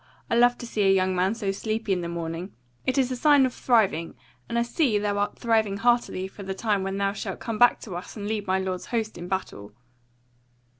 I 0.31 0.35
love 0.35 0.57
to 0.57 0.65
see 0.65 0.81
a 0.81 0.91
young 0.91 1.15
man 1.15 1.35
so 1.35 1.51
sleepy 1.51 1.93
in 1.93 2.01
the 2.01 2.07
morning; 2.09 2.55
it 2.87 2.97
is 2.97 3.11
a 3.11 3.15
sign 3.15 3.45
of 3.45 3.53
thriving; 3.53 4.15
and 4.49 4.57
I 4.57 4.63
see 4.63 4.97
thou 4.97 5.19
art 5.19 5.37
thriving 5.37 5.77
heartily 5.77 6.27
for 6.27 6.41
the 6.41 6.55
time 6.55 6.81
when 6.81 6.97
thou 6.97 7.13
shalt 7.13 7.39
come 7.39 7.59
back 7.59 7.79
to 7.81 7.95
us 7.95 8.15
to 8.15 8.19
lead 8.21 8.47
my 8.47 8.57
lord's 8.57 8.87
host 8.87 9.15
in 9.15 9.27
battle." 9.27 9.73